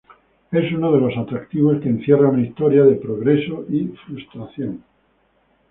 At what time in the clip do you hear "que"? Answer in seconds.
1.79-1.87